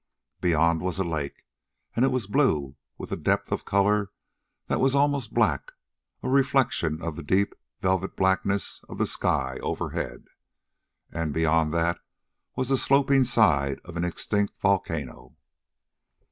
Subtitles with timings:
[0.39, 1.43] Beyond was a lake,
[1.95, 4.09] and it was blue with a depth of color
[4.65, 5.73] that was almost black,
[6.23, 10.25] a reflection of the deep, velvet blackness of the sky overhead.
[11.11, 11.99] And beyond that
[12.55, 15.35] was the sloping side of an extinct volcano.